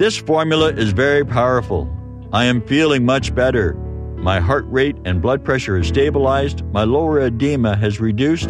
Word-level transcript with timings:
This 0.00 0.16
formula 0.16 0.72
is 0.72 0.92
very 0.92 1.26
powerful. 1.26 1.86
I 2.32 2.46
am 2.46 2.66
feeling 2.66 3.04
much 3.04 3.34
better. 3.34 3.74
My 4.16 4.40
heart 4.40 4.64
rate 4.66 4.96
and 5.04 5.20
blood 5.20 5.44
pressure 5.44 5.76
is 5.76 5.88
stabilized, 5.88 6.64
my 6.72 6.84
lower 6.84 7.20
edema 7.20 7.76
has 7.76 8.00
reduced, 8.00 8.48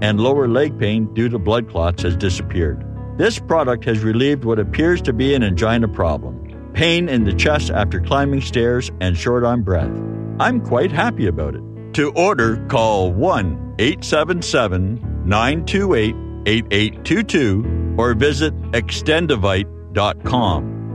and 0.00 0.18
lower 0.18 0.48
leg 0.48 0.78
pain 0.78 1.12
due 1.12 1.28
to 1.28 1.38
blood 1.38 1.68
clots 1.68 2.02
has 2.02 2.16
disappeared. 2.16 2.82
This 3.18 3.38
product 3.38 3.84
has 3.84 4.02
relieved 4.02 4.46
what 4.46 4.58
appears 4.58 5.02
to 5.02 5.12
be 5.12 5.34
an 5.34 5.42
angina 5.42 5.86
problem 5.86 6.72
pain 6.72 7.10
in 7.10 7.24
the 7.24 7.34
chest 7.34 7.70
after 7.70 8.00
climbing 8.00 8.40
stairs 8.40 8.90
and 9.02 9.18
short 9.18 9.44
on 9.44 9.60
breath. 9.60 9.92
I'm 10.40 10.62
quite 10.62 10.92
happy 10.92 11.26
about 11.26 11.56
it. 11.56 11.62
To 11.96 12.10
order, 12.12 12.66
call 12.68 13.12
1 13.12 13.74
877 13.78 15.26
928 15.26 16.16
8822 16.46 17.96
or 17.98 18.14
visit 18.14 18.54
extendovite.com. 18.72 20.75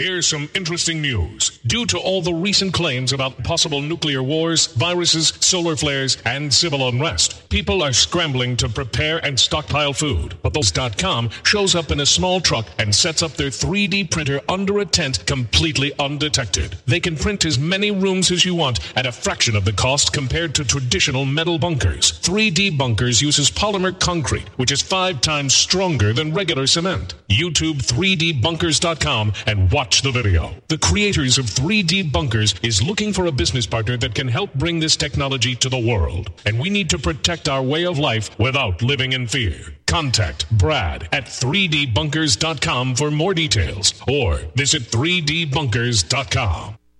Here's 0.00 0.26
some 0.26 0.48
interesting 0.54 1.02
news. 1.02 1.58
Due 1.66 1.84
to 1.84 1.98
all 1.98 2.22
the 2.22 2.32
recent 2.32 2.72
claims 2.72 3.12
about 3.12 3.44
possible 3.44 3.82
nuclear 3.82 4.22
wars, 4.22 4.68
viruses, 4.68 5.34
solar 5.40 5.76
flares, 5.76 6.16
and 6.24 6.50
civil 6.50 6.88
unrest, 6.88 7.50
people 7.50 7.82
are 7.82 7.92
scrambling 7.92 8.56
to 8.56 8.68
prepare 8.70 9.18
and 9.18 9.38
stockpile 9.38 9.92
food. 9.92 10.38
But 10.40 10.54
those.com 10.54 11.28
shows 11.44 11.74
up 11.74 11.90
in 11.90 12.00
a 12.00 12.06
small 12.06 12.40
truck 12.40 12.66
and 12.78 12.94
sets 12.94 13.22
up 13.22 13.32
their 13.32 13.50
3D 13.50 14.10
printer 14.10 14.40
under 14.48 14.78
a 14.78 14.86
tent 14.86 15.26
completely 15.26 15.92
undetected. 15.98 16.78
They 16.86 17.00
can 17.00 17.14
print 17.14 17.44
as 17.44 17.58
many 17.58 17.90
rooms 17.90 18.30
as 18.30 18.42
you 18.42 18.54
want 18.54 18.80
at 18.96 19.04
a 19.04 19.12
fraction 19.12 19.54
of 19.54 19.66
the 19.66 19.74
cost 19.74 20.14
compared 20.14 20.54
to 20.54 20.64
traditional 20.64 21.26
metal 21.26 21.58
bunkers. 21.58 22.12
3D 22.20 22.78
Bunkers 22.78 23.20
uses 23.20 23.50
polymer 23.50 24.00
concrete, 24.00 24.48
which 24.56 24.72
is 24.72 24.80
five 24.80 25.20
times 25.20 25.52
stronger 25.52 26.14
than 26.14 26.32
regular 26.32 26.66
cement. 26.66 27.16
YouTube 27.28 27.82
3dbunkers.com 27.82 29.34
and 29.46 29.70
watch 29.70 29.89
the 29.98 30.10
video. 30.10 30.54
The 30.68 30.78
creators 30.78 31.36
of 31.38 31.46
3D 31.46 32.12
Bunkers 32.12 32.54
is 32.62 32.82
looking 32.82 33.12
for 33.12 33.26
a 33.26 33.32
business 33.32 33.66
partner 33.66 33.96
that 33.98 34.14
can 34.14 34.28
help 34.28 34.54
bring 34.54 34.80
this 34.80 34.96
technology 34.96 35.54
to 35.56 35.68
the 35.68 35.78
world. 35.78 36.30
And 36.46 36.58
we 36.58 36.70
need 36.70 36.88
to 36.90 36.98
protect 36.98 37.48
our 37.48 37.62
way 37.62 37.84
of 37.84 37.98
life 37.98 38.30
without 38.38 38.82
living 38.82 39.12
in 39.12 39.26
fear. 39.26 39.56
Contact 39.86 40.48
Brad 40.50 41.08
at 41.12 41.24
3dbunkers.com 41.26 42.94
for 42.94 43.10
more 43.10 43.34
details 43.34 43.94
or 44.08 44.40
visit 44.54 44.82
3dbunkers.com. 44.82 46.79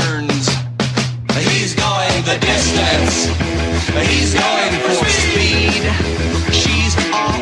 Distance. 2.41 3.27
He's 4.09 4.33
going 4.33 4.73
for 4.85 5.05
speed. 5.05 5.83
She's 6.53 6.95
all 7.13 7.40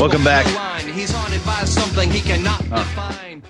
Welcome 0.00 0.24
back. 0.24 0.46
He's 0.86 1.10
haunted 1.10 1.44
by 1.44 1.62
something 1.64 2.10
he 2.10 2.22
cannot 2.22 2.62
define. 2.62 3.42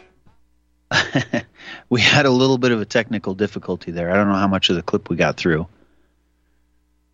we 1.88 2.00
had 2.00 2.26
a 2.26 2.30
little 2.30 2.58
bit 2.58 2.72
of 2.72 2.80
a 2.80 2.84
technical 2.84 3.34
difficulty 3.36 3.92
there. 3.92 4.10
I 4.10 4.14
don't 4.14 4.26
know 4.26 4.34
how 4.34 4.48
much 4.48 4.68
of 4.68 4.74
the 4.74 4.82
clip 4.82 5.08
we 5.08 5.14
got 5.14 5.36
through, 5.36 5.68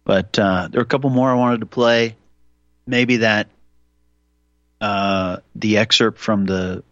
but 0.04 0.38
uh, 0.38 0.68
there 0.70 0.80
are 0.80 0.84
a 0.84 0.86
couple 0.86 1.10
more 1.10 1.30
I 1.30 1.34
wanted 1.34 1.60
to 1.60 1.66
play. 1.66 2.16
Maybe 2.86 3.18
that 3.18 3.48
uh, 4.80 5.40
the 5.54 5.76
excerpt 5.76 6.18
from 6.18 6.46
the 6.46 6.82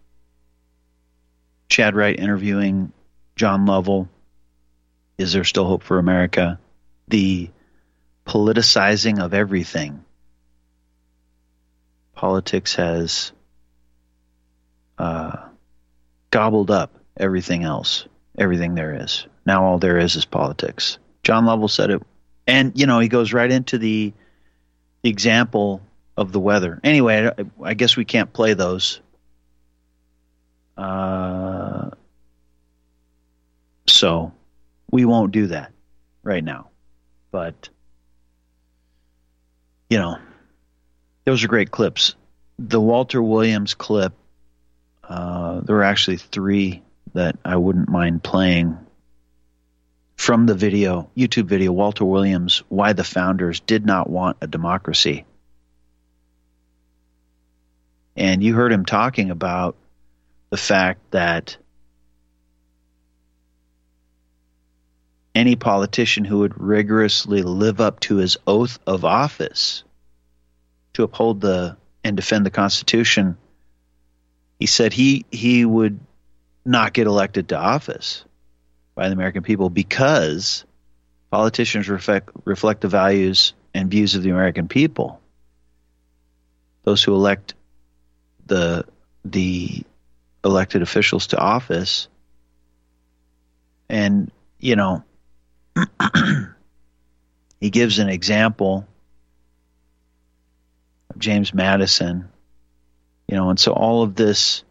Chad 1.71 1.97
Wright 1.97 2.19
interviewing 2.19 2.93
John 3.37 3.65
Lovell. 3.65 4.10
Is 5.16 5.33
there 5.33 5.45
still 5.45 5.65
hope 5.65 5.83
for 5.83 5.98
America? 5.98 6.59
The 7.09 7.48
politicizing 8.27 9.19
of 9.19 9.33
everything. 9.33 10.03
Politics 12.24 12.76
has 12.76 13.32
uh, 14.97 15.36
gobbled 16.30 16.71
up 16.71 16.98
everything 17.18 17.65
else, 17.65 18.06
everything 18.38 18.74
there 18.74 18.94
is. 19.03 19.26
Now 19.44 19.66
all 19.66 19.78
there 19.78 19.98
is 19.98 20.16
is 20.16 20.24
politics. 20.24 20.97
John 21.22 21.44
Lovell 21.44 21.68
said 21.68 21.91
it, 21.91 22.03
and 22.47 22.72
you 22.80 22.86
know 22.86 22.98
he 22.98 23.09
goes 23.09 23.34
right 23.34 23.53
into 23.53 23.76
the, 23.76 24.15
example 25.03 25.82
of 26.16 26.32
the 26.32 26.41
weather. 26.41 26.80
Anyway, 26.82 27.28
I, 27.28 27.44
I 27.62 27.74
guess 27.74 27.94
we 27.94 28.06
can't 28.06 28.32
play 28.32 28.54
those. 28.54 29.03
Uh, 30.78 31.91
so 33.86 34.32
we 34.91 35.04
won't 35.04 35.30
do 35.30 35.48
that 35.48 35.72
right 36.22 36.42
now. 36.42 36.71
But 37.30 37.68
you 39.91 39.98
know, 39.98 40.16
those 41.24 41.44
are 41.44 41.48
great 41.48 41.71
clips. 41.71 42.15
The 42.59 42.80
Walter 42.80 43.22
Williams 43.22 43.74
clip. 43.74 44.12
Uh, 45.03 45.60
there 45.60 45.76
were 45.76 45.82
actually 45.82 46.16
three 46.18 46.82
that 47.15 47.38
I 47.44 47.56
wouldn't 47.56 47.88
mind 47.88 48.22
playing. 48.22 48.78
from 50.16 50.47
the 50.47 50.54
video, 50.54 51.10
YouTube 51.16 51.47
video, 51.47 51.72
Walter 51.72 52.04
Williams, 52.04 52.62
Why 52.68 52.92
the 52.92 53.04
Founders 53.04 53.60
Did 53.60 53.84
Not 53.84 54.09
Want 54.09 54.38
a 54.41 54.47
Democracy. 54.47 55.24
And 58.16 58.42
you 58.42 58.54
heard 58.54 58.72
him 58.72 58.84
talking 58.84 59.30
about 59.30 59.76
the 60.50 60.56
fact 60.56 61.00
that 61.10 61.56
any 65.34 65.56
politician 65.56 66.24
who 66.24 66.38
would 66.38 66.60
rigorously 66.60 67.42
live 67.42 67.80
up 67.80 67.98
to 68.00 68.16
his 68.16 68.36
oath 68.47 68.78
of 68.86 69.04
office 69.04 69.82
to 70.95 71.03
uphold 71.03 71.41
the 71.41 71.77
and 72.03 72.17
defend 72.17 72.45
the 72.45 72.51
Constitution, 72.51 73.37
he 74.59 74.67
said 74.67 74.93
he 74.93 75.25
he 75.31 75.65
would 75.65 76.01
not 76.65 76.93
get 76.93 77.07
elected 77.07 77.49
to 77.51 77.59
office 77.59 78.25
by 78.95 79.09
the 79.09 79.15
American 79.15 79.43
people 79.43 79.71
because 79.71 80.65
politicians 81.31 81.89
reflect 81.89 82.31
reflect 82.45 82.81
the 82.81 82.89
values 82.89 83.55
and 83.75 83.91
views 83.91 84.15
of 84.15 84.23
the 84.23 84.31
American 84.31 84.69
people. 84.69 85.21
Those 86.85 87.03
who 87.03 87.15
elect 87.15 87.55
the 88.47 88.85
the 89.25 89.83
elected 90.45 90.83
officials 90.83 91.29
to 91.29 91.39
office 91.39 92.09
and 93.89 94.31
you 94.59 94.77
know 94.77 95.03
he 97.61 97.71
gives 97.71 97.99
an 97.99 98.09
example 98.09 98.87
James 101.19 101.55
Madison 101.55 102.28
you 103.28 103.37
know 103.37 103.51
and 103.51 103.59
so 103.59 103.72
all 103.72 104.03
of 104.03 104.15
this 104.15 104.65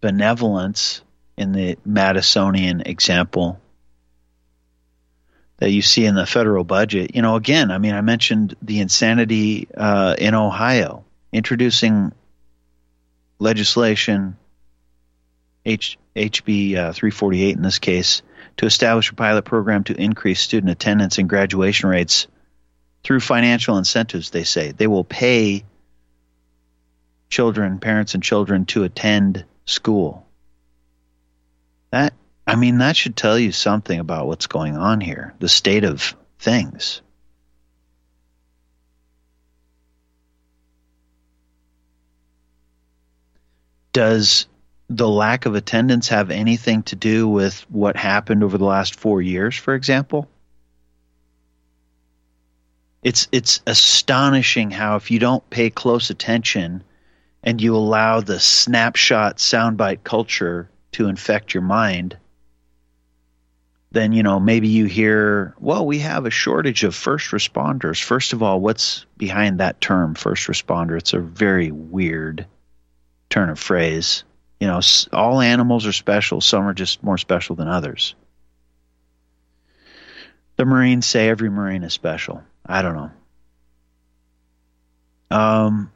benevolence 0.00 1.02
in 1.36 1.52
the 1.52 1.76
Madisonian 1.86 2.86
example 2.86 3.60
that 5.58 5.70
you 5.70 5.82
see 5.82 6.04
in 6.06 6.14
the 6.14 6.26
federal 6.26 6.64
budget 6.64 7.14
you 7.14 7.22
know 7.22 7.36
again 7.36 7.70
I 7.70 7.78
mean 7.78 7.94
I 7.94 8.00
mentioned 8.00 8.56
the 8.62 8.80
insanity 8.80 9.68
uh, 9.76 10.14
in 10.18 10.34
Ohio 10.34 11.04
introducing 11.32 12.12
legislation, 13.40 14.36
H, 15.64 15.98
HB 16.14 16.76
uh, 16.76 16.92
348 16.92 17.56
in 17.56 17.62
this 17.62 17.78
case, 17.78 18.22
to 18.58 18.66
establish 18.66 19.10
a 19.10 19.14
pilot 19.14 19.44
program 19.44 19.84
to 19.84 20.00
increase 20.00 20.40
student 20.40 20.70
attendance 20.70 21.18
and 21.18 21.28
graduation 21.28 21.88
rates 21.88 22.26
through 23.02 23.20
financial 23.20 23.78
incentives, 23.78 24.30
they 24.30 24.44
say. 24.44 24.72
They 24.72 24.86
will 24.86 25.04
pay 25.04 25.64
children, 27.28 27.78
parents, 27.78 28.14
and 28.14 28.22
children 28.22 28.66
to 28.66 28.84
attend 28.84 29.44
school. 29.64 30.26
That, 31.90 32.12
I 32.46 32.56
mean, 32.56 32.78
that 32.78 32.96
should 32.96 33.16
tell 33.16 33.38
you 33.38 33.52
something 33.52 33.98
about 33.98 34.26
what's 34.26 34.46
going 34.46 34.76
on 34.76 35.00
here, 35.00 35.34
the 35.38 35.48
state 35.48 35.84
of 35.84 36.14
things. 36.38 37.02
does 43.92 44.46
the 44.88 45.08
lack 45.08 45.46
of 45.46 45.54
attendance 45.54 46.08
have 46.08 46.30
anything 46.30 46.82
to 46.84 46.96
do 46.96 47.28
with 47.28 47.60
what 47.68 47.96
happened 47.96 48.42
over 48.42 48.58
the 48.58 48.64
last 48.64 48.98
four 48.98 49.22
years, 49.22 49.56
for 49.56 49.74
example? 49.74 50.28
It's 53.02 53.28
it's 53.32 53.60
astonishing 53.66 54.70
how 54.70 54.96
if 54.96 55.10
you 55.10 55.18
don't 55.18 55.48
pay 55.48 55.70
close 55.70 56.10
attention 56.10 56.84
and 57.42 57.60
you 57.60 57.74
allow 57.74 58.20
the 58.20 58.38
snapshot 58.38 59.38
soundbite 59.38 60.04
culture 60.04 60.70
to 60.92 61.08
infect 61.08 61.54
your 61.54 61.62
mind, 61.62 62.18
then 63.92 64.12
you 64.12 64.22
know 64.22 64.38
maybe 64.38 64.68
you 64.68 64.84
hear, 64.84 65.54
well, 65.58 65.86
we 65.86 66.00
have 66.00 66.26
a 66.26 66.30
shortage 66.30 66.84
of 66.84 66.94
first 66.94 67.30
responders. 67.30 68.02
First 68.02 68.34
of 68.34 68.42
all, 68.42 68.60
what's 68.60 69.06
behind 69.16 69.60
that 69.60 69.80
term, 69.80 70.14
first 70.14 70.46
responder? 70.46 70.98
It's 70.98 71.14
a 71.14 71.20
very 71.20 71.70
weird 71.70 72.46
turn 73.30 73.48
of 73.48 73.58
phrase. 73.58 74.24
You 74.60 74.66
know, 74.66 74.80
all 75.14 75.40
animals 75.40 75.86
are 75.86 75.92
special. 75.92 76.42
Some 76.42 76.66
are 76.66 76.74
just 76.74 77.02
more 77.02 77.16
special 77.16 77.56
than 77.56 77.68
others. 77.68 78.14
The 80.56 80.66
Marines 80.66 81.06
say 81.06 81.30
every 81.30 81.48
Marine 81.48 81.82
is 81.82 81.94
special. 81.94 82.42
I 82.70 82.82
don't 82.82 82.94
know. 82.94 83.10
Um, 85.36 85.92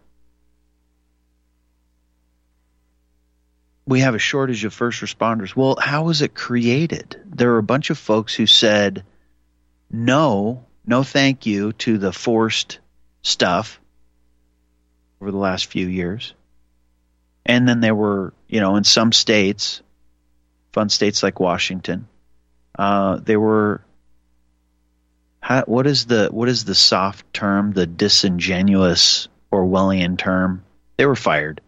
we 3.86 4.00
have 4.00 4.16
a 4.16 4.18
shortage 4.18 4.64
of 4.64 4.74
first 4.74 5.00
responders. 5.00 5.54
Well, 5.54 5.76
how 5.80 6.04
was 6.04 6.20
it 6.20 6.34
created? 6.34 7.20
There 7.26 7.50
were 7.50 7.58
a 7.58 7.62
bunch 7.62 7.90
of 7.90 7.98
folks 7.98 8.34
who 8.34 8.46
said 8.46 9.04
no, 9.88 10.64
no 10.84 11.04
thank 11.04 11.46
you 11.46 11.72
to 11.74 11.96
the 11.96 12.12
forced 12.12 12.80
stuff 13.22 13.80
over 15.20 15.30
the 15.30 15.38
last 15.38 15.66
few 15.66 15.86
years. 15.86 16.34
And 17.46 17.68
then 17.68 17.80
there 17.80 17.94
were, 17.94 18.34
you 18.48 18.60
know, 18.60 18.74
in 18.74 18.82
some 18.82 19.12
states, 19.12 19.80
fun 20.72 20.88
states 20.88 21.22
like 21.22 21.38
Washington, 21.38 22.08
uh, 22.76 23.20
there 23.22 23.38
were. 23.38 23.80
How, 25.44 25.62
what 25.66 25.86
is 25.86 26.06
the 26.06 26.28
what 26.30 26.48
is 26.48 26.64
the 26.64 26.74
soft 26.74 27.30
term? 27.34 27.72
The 27.72 27.86
disingenuous 27.86 29.28
Orwellian 29.52 30.16
term? 30.16 30.64
They 30.96 31.04
were 31.04 31.14
fired. 31.14 31.60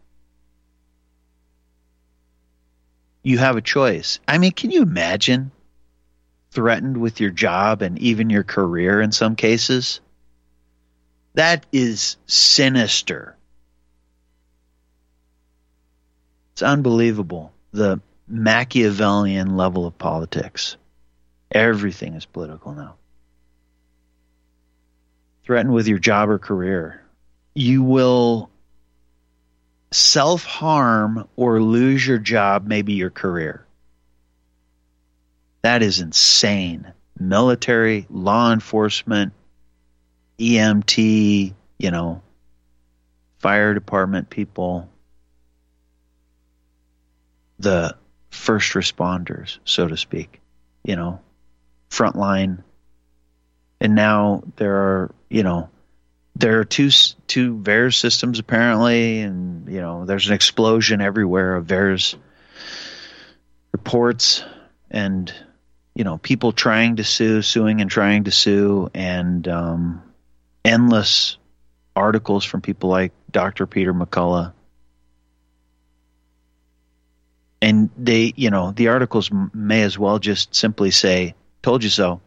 You 3.23 3.37
have 3.37 3.57
a 3.57 3.61
choice. 3.61 4.19
I 4.27 4.39
mean, 4.39 4.53
can 4.53 4.71
you 4.71 4.81
imagine 4.81 5.51
threatened 6.53 6.97
with 6.97 7.21
your 7.21 7.29
job 7.29 7.83
and 7.83 7.99
even 7.99 8.31
your 8.31 8.45
career 8.45 9.03
in 9.03 9.13
some 9.13 9.37
cases? 9.37 10.01
That 11.35 11.67
is 11.71 12.17
sinister. 12.25 13.37
It's 16.55 16.63
unbelievable 16.63 17.53
the 17.73 18.01
Machiavellian 18.27 19.59
level 19.59 19.87
of 19.87 19.99
politics. 19.99 20.79
Everything 21.53 22.15
is 22.15 22.25
political 22.25 22.73
now. 22.73 22.95
Threatened 25.47 25.73
with 25.73 25.87
your 25.87 25.99
job 25.99 26.29
or 26.29 26.39
career. 26.39 27.03
You 27.55 27.83
will 27.83 28.51
self 29.93 30.45
harm 30.45 31.29
or 31.37 31.63
lose 31.63 32.07
your 32.07 32.19
job, 32.19 32.67
maybe 32.67 32.95
your 32.95 33.11
career. 33.11 33.65
That 35.63 35.83
is 35.83 36.01
insane. 36.01 36.93
Military, 37.19 38.07
law 38.11 38.53
enforcement, 38.53 39.33
EMT, 40.39 41.55
you 41.79 41.91
know, 41.91 42.23
fire 43.39 43.75
department 43.75 44.29
people, 44.29 44.89
the 47.59 47.97
first 48.31 48.75
responders, 48.75 49.59
so 49.65 49.89
to 49.89 49.97
speak, 49.97 50.41
you 50.85 50.97
know, 50.97 51.21
frontline. 51.91 52.63
And 53.81 53.95
now 53.95 54.43
there 54.57 54.75
are, 54.75 55.15
you 55.29 55.43
know, 55.43 55.71
there 56.35 56.61
are 56.61 56.65
two 56.65 56.91
two 57.27 57.57
VAERS 57.57 57.99
systems 57.99 58.39
apparently, 58.39 59.21
and 59.21 59.69
you 59.69 59.81
know, 59.81 60.05
there's 60.05 60.29
an 60.29 60.35
explosion 60.35 61.01
everywhere 61.01 61.57
of 61.57 61.67
VAERS 61.67 62.17
reports, 63.73 64.45
and 64.91 65.33
you 65.95 66.05
know, 66.05 66.19
people 66.19 66.53
trying 66.53 66.97
to 66.97 67.05
sue, 67.05 67.43
suing, 67.43 67.81
and 67.81 67.91
trying 67.91 68.25
to 68.25 68.31
sue, 68.31 68.91
and 68.95 69.49
um, 69.49 70.03
endless 70.65 71.39
articles 71.95 72.45
from 72.45 72.61
people 72.61 72.91
like 72.91 73.13
Dr. 73.31 73.67
Peter 73.67 73.95
McCullough 73.95 74.53
and 77.67 77.91
they, 77.97 78.33
you 78.37 78.51
know, 78.51 78.71
the 78.71 78.89
articles 78.89 79.31
may 79.53 79.83
as 79.83 79.99
well 79.99 80.19
just 80.19 80.55
simply 80.55 80.91
say, 80.91 81.35
"Told 81.63 81.83
you 81.83 81.91
so." 81.91 82.21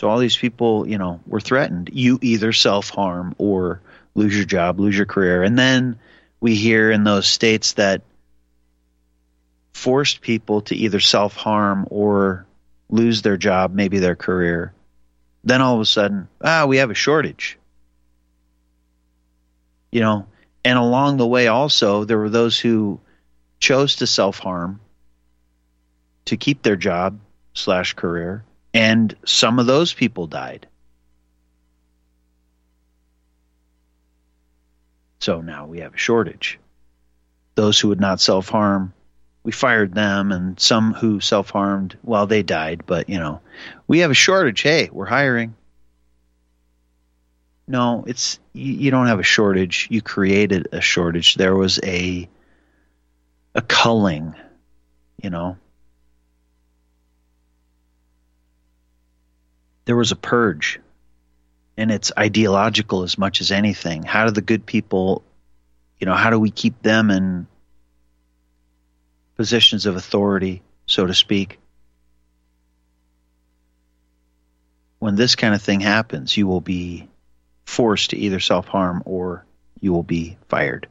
So 0.00 0.08
all 0.08 0.18
these 0.18 0.36
people, 0.36 0.88
you 0.88 0.96
know, 0.96 1.20
were 1.26 1.40
threatened. 1.40 1.90
You 1.92 2.18
either 2.22 2.52
self 2.52 2.88
harm 2.88 3.34
or 3.36 3.82
lose 4.14 4.34
your 4.34 4.46
job, 4.46 4.80
lose 4.80 4.96
your 4.96 5.04
career, 5.04 5.42
and 5.42 5.58
then 5.58 5.98
we 6.40 6.54
hear 6.54 6.90
in 6.90 7.04
those 7.04 7.26
states 7.26 7.74
that 7.74 8.00
forced 9.74 10.22
people 10.22 10.62
to 10.62 10.74
either 10.74 11.00
self 11.00 11.36
harm 11.36 11.86
or 11.90 12.46
lose 12.88 13.20
their 13.20 13.36
job, 13.36 13.74
maybe 13.74 13.98
their 13.98 14.16
career. 14.16 14.72
Then 15.44 15.60
all 15.60 15.74
of 15.74 15.80
a 15.82 15.86
sudden, 15.86 16.28
ah, 16.40 16.64
we 16.64 16.78
have 16.78 16.90
a 16.90 16.94
shortage 16.94 17.58
you 19.90 20.00
know, 20.00 20.26
and 20.64 20.78
along 20.78 21.16
the 21.16 21.26
way 21.26 21.48
also 21.48 22.04
there 22.04 22.18
were 22.18 22.30
those 22.30 22.58
who 22.58 23.00
chose 23.58 23.96
to 23.96 24.06
self 24.06 24.38
harm 24.38 24.80
to 26.26 26.36
keep 26.36 26.62
their 26.62 26.76
job 26.76 27.18
slash 27.54 27.94
career, 27.94 28.44
and 28.72 29.14
some 29.24 29.58
of 29.58 29.66
those 29.66 29.92
people 29.92 30.26
died. 30.26 30.66
So 35.20 35.40
now 35.40 35.66
we 35.66 35.80
have 35.80 35.94
a 35.94 35.98
shortage. 35.98 36.58
Those 37.54 37.78
who 37.78 37.88
would 37.88 38.00
not 38.00 38.20
self 38.20 38.48
harm 38.48 38.94
we 39.42 39.52
fired 39.52 39.94
them, 39.94 40.32
and 40.32 40.60
some 40.60 40.92
who 40.92 41.20
self 41.20 41.50
harmed, 41.50 41.96
well, 42.02 42.26
they 42.26 42.42
died, 42.42 42.82
but 42.86 43.08
you 43.08 43.18
know, 43.18 43.40
we 43.86 44.00
have 44.00 44.10
a 44.10 44.14
shortage. 44.14 44.60
Hey, 44.60 44.90
we're 44.92 45.06
hiring. 45.06 45.54
No, 47.66 48.04
it's 48.06 48.38
you, 48.52 48.90
don't 48.90 49.06
have 49.06 49.20
a 49.20 49.24
shortage. 49.24 49.88
You 49.90 50.02
created 50.02 50.68
a 50.72 50.80
shortage. 50.80 51.36
There 51.36 51.54
was 51.54 51.80
a 51.82 52.28
a 53.54 53.62
culling, 53.62 54.34
you 55.22 55.30
know. 55.30 55.56
There 59.84 59.96
was 59.96 60.12
a 60.12 60.16
purge, 60.16 60.80
and 61.76 61.90
it's 61.90 62.12
ideological 62.16 63.02
as 63.02 63.18
much 63.18 63.40
as 63.40 63.50
anything. 63.50 64.02
How 64.02 64.26
do 64.26 64.30
the 64.30 64.42
good 64.42 64.66
people, 64.66 65.22
you 65.98 66.06
know, 66.06 66.14
how 66.14 66.30
do 66.30 66.38
we 66.38 66.50
keep 66.50 66.82
them 66.82 67.10
in 67.10 67.46
positions 69.36 69.86
of 69.86 69.96
authority, 69.96 70.62
so 70.86 71.06
to 71.06 71.14
speak? 71.14 71.58
When 74.98 75.16
this 75.16 75.34
kind 75.34 75.54
of 75.54 75.62
thing 75.62 75.80
happens, 75.80 76.36
you 76.36 76.46
will 76.46 76.60
be 76.60 77.08
forced 77.64 78.10
to 78.10 78.18
either 78.18 78.40
self 78.40 78.66
harm 78.66 79.02
or 79.06 79.46
you 79.80 79.92
will 79.92 80.02
be 80.02 80.36
fired. 80.48 80.88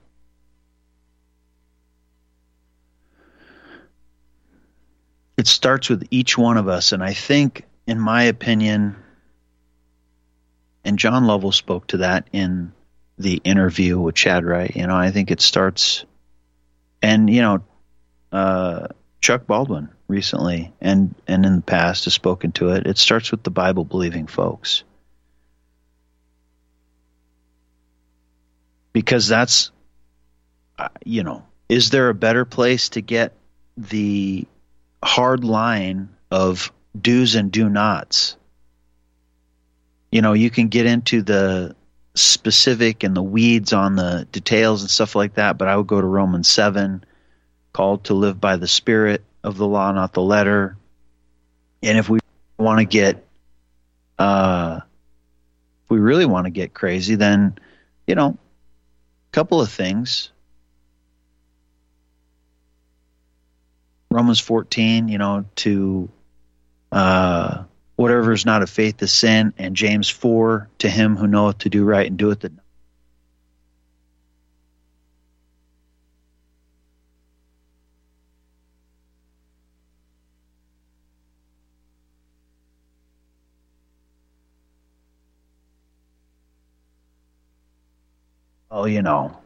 it 5.39 5.47
starts 5.47 5.89
with 5.89 6.05
each 6.11 6.37
one 6.37 6.57
of 6.57 6.67
us. 6.67 6.91
And 6.91 7.01
I 7.01 7.13
think, 7.13 7.63
in 7.89 7.99
my 7.99 8.25
opinion, 8.25 8.95
and 10.85 10.99
John 10.99 11.25
Lovell 11.25 11.51
spoke 11.51 11.87
to 11.87 11.97
that 11.97 12.27
in 12.31 12.71
the 13.17 13.41
interview 13.43 13.99
with 13.99 14.13
Chad 14.13 14.45
Wright. 14.45 14.75
You 14.75 14.85
know, 14.85 14.95
I 14.95 15.09
think 15.09 15.31
it 15.31 15.41
starts, 15.41 16.05
and 17.01 17.27
you 17.27 17.41
know, 17.41 17.63
uh, 18.31 18.89
Chuck 19.21 19.47
Baldwin 19.47 19.89
recently 20.07 20.71
and 20.79 21.15
and 21.27 21.43
in 21.47 21.55
the 21.55 21.61
past 21.63 22.03
has 22.03 22.13
spoken 22.13 22.51
to 22.53 22.69
it. 22.69 22.85
It 22.85 22.99
starts 22.99 23.31
with 23.31 23.41
the 23.41 23.49
Bible 23.49 23.85
believing 23.85 24.27
folks, 24.27 24.83
because 28.93 29.27
that's, 29.27 29.71
uh, 30.77 30.89
you 31.03 31.23
know, 31.23 31.43
is 31.67 31.89
there 31.89 32.09
a 32.09 32.13
better 32.13 32.45
place 32.45 32.89
to 32.89 33.01
get 33.01 33.33
the 33.77 34.45
hard 35.03 35.43
line 35.43 36.09
of 36.29 36.71
do's 36.99 37.35
and 37.35 37.51
do 37.51 37.69
nots. 37.69 38.35
You 40.11 40.21
know, 40.21 40.33
you 40.33 40.49
can 40.49 40.69
get 40.69 40.85
into 40.85 41.21
the 41.21 41.75
specific 42.15 43.03
and 43.03 43.15
the 43.15 43.23
weeds 43.23 43.73
on 43.73 43.95
the 43.95 44.27
details 44.31 44.81
and 44.81 44.89
stuff 44.89 45.15
like 45.15 45.35
that, 45.35 45.57
but 45.57 45.67
I 45.67 45.77
would 45.77 45.87
go 45.87 46.01
to 46.01 46.07
Romans 46.07 46.47
7, 46.47 47.03
called 47.73 48.05
to 48.05 48.13
live 48.13 48.41
by 48.41 48.57
the 48.57 48.67
spirit 48.67 49.23
of 49.43 49.57
the 49.57 49.67
law, 49.67 49.91
not 49.91 50.13
the 50.13 50.21
letter. 50.21 50.77
And 51.83 51.97
if 51.97 52.09
we 52.09 52.19
want 52.57 52.79
to 52.79 52.85
get, 52.85 53.25
uh, 54.17 54.81
if 55.85 55.89
we 55.89 55.99
really 55.99 56.25
want 56.25 56.45
to 56.45 56.51
get 56.51 56.73
crazy, 56.73 57.15
then, 57.15 57.57
you 58.07 58.15
know, 58.15 58.29
a 58.29 59.31
couple 59.31 59.61
of 59.61 59.71
things. 59.71 60.31
Romans 64.11 64.39
14, 64.39 65.07
you 65.07 65.19
know, 65.19 65.45
to 65.57 66.09
uh, 66.91 67.63
whatever 67.95 68.31
is 68.31 68.45
not 68.45 68.61
of 68.61 68.69
faith 68.69 69.01
is 69.01 69.11
sin, 69.11 69.53
and 69.57 69.75
James 69.75 70.09
4, 70.09 70.69
to 70.79 70.89
him 70.89 71.15
who 71.15 71.27
knoweth 71.27 71.59
to 71.59 71.69
do 71.69 71.83
right 71.83 72.07
and 72.07 72.17
doeth 72.17 72.45
it. 72.45 72.53
Oh, 88.71 88.85
you 88.85 89.01
know, 89.01 89.37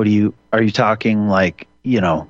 What 0.00 0.06
do 0.06 0.12
you 0.12 0.32
are 0.50 0.62
you 0.62 0.70
talking 0.70 1.28
like, 1.28 1.68
you 1.82 2.00
know, 2.00 2.26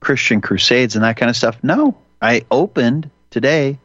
Christian 0.00 0.40
crusades 0.40 0.96
and 0.96 1.04
that 1.04 1.18
kind 1.18 1.28
of 1.28 1.36
stuff? 1.36 1.58
No. 1.62 1.98
I 2.18 2.46
opened 2.50 3.10
today. 3.28 3.78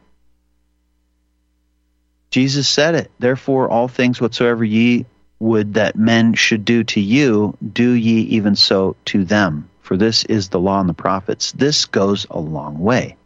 Jesus 2.30 2.66
said 2.66 2.94
it. 2.94 3.10
Therefore 3.18 3.68
all 3.68 3.88
things 3.88 4.22
whatsoever 4.22 4.64
ye 4.64 5.04
would 5.38 5.74
that 5.74 5.96
men 5.96 6.32
should 6.32 6.64
do 6.64 6.82
to 6.84 6.98
you, 6.98 7.58
do 7.60 7.90
ye 7.90 8.22
even 8.22 8.56
so 8.56 8.96
to 9.04 9.22
them. 9.22 9.68
For 9.82 9.98
this 9.98 10.24
is 10.24 10.48
the 10.48 10.58
law 10.58 10.80
and 10.80 10.88
the 10.88 10.94
prophets. 10.94 11.52
This 11.52 11.84
goes 11.84 12.26
a 12.30 12.40
long 12.40 12.78
way. 12.78 13.18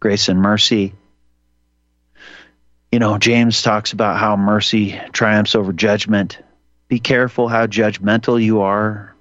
Grace 0.00 0.30
and 0.30 0.40
mercy. 0.40 0.94
You 2.90 3.00
know, 3.00 3.18
James 3.18 3.60
talks 3.60 3.92
about 3.92 4.18
how 4.18 4.38
mercy 4.38 4.98
triumphs 5.12 5.54
over 5.54 5.74
judgment 5.74 6.38
be 6.90 6.98
careful 6.98 7.46
how 7.46 7.68
judgmental 7.68 8.42
you 8.42 8.62
are. 8.62 9.14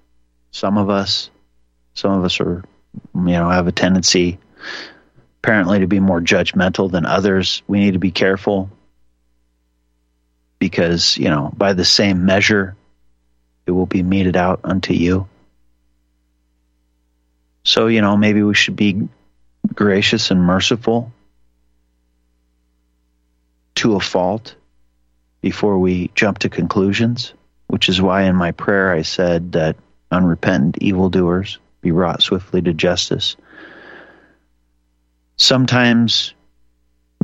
Some 0.50 0.80
of 0.80 0.90
us, 0.90 1.30
some 1.94 2.12
of 2.12 2.26
us 2.26 2.42
are, 2.42 2.64
you 3.14 3.22
know, 3.22 3.48
have 3.48 3.68
a 3.68 3.72
tendency 3.72 4.40
apparently 5.38 5.80
to 5.80 5.88
be 5.88 6.00
more 6.00 6.20
judgmental 6.20 6.92
than 6.92 7.06
others. 7.06 7.62
We 7.68 7.80
need 7.80 7.94
to 7.94 8.00
be 8.00 8.10
careful 8.10 8.72
because, 10.58 11.16
you 11.20 11.30
know, 11.30 11.54
by 11.56 11.74
the 11.74 11.86
same 11.86 12.26
measure, 12.26 12.76
it 13.68 13.72
will 13.72 13.86
be 13.86 14.02
meted 14.02 14.36
out 14.36 14.62
unto 14.64 14.94
you. 14.94 15.28
So, 17.64 17.86
you 17.86 18.02
know, 18.02 18.18
maybe 18.18 18.42
we 18.42 18.56
should 18.56 18.76
be 18.76 19.08
gracious 19.76 20.32
and 20.32 20.42
merciful 20.42 21.14
to 23.76 23.96
a 23.96 24.00
fault 24.00 24.56
before 25.42 25.78
we 25.78 26.10
jump 26.16 26.40
to 26.40 26.50
conclusions 26.50 27.36
which 27.70 27.88
is 27.88 28.02
why 28.02 28.24
in 28.24 28.36
my 28.36 28.52
prayer 28.52 28.92
I 28.92 29.04
said 29.04 29.52
that 29.52 29.76
unrepentant 30.12 30.80
evildoers 30.82 31.60
be 31.82 31.92
brought 31.92 32.24
swiftly 32.24 32.64
to 32.64 32.74
justice. 32.74 33.36
Sometimes 35.38 36.34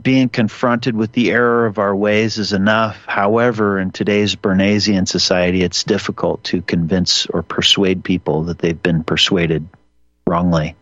being 0.04 0.30
confronted 0.30 0.96
with 0.96 1.12
the 1.14 1.32
error 1.32 1.66
of 1.66 1.80
our 1.80 1.96
ways 1.96 2.38
is 2.38 2.54
enough. 2.54 3.04
However, 3.08 3.80
in 3.80 3.90
today's 3.90 4.36
Bernaysian 4.36 5.08
society, 5.08 5.64
it's 5.64 5.84
difficult 5.84 6.44
to 6.46 6.62
convince 6.62 7.26
or 7.26 7.42
persuade 7.42 8.04
people 8.04 8.44
that 8.44 8.60
they've 8.60 8.82
been 8.82 9.04
persuaded 9.04 9.68
wrongly. 10.28 10.76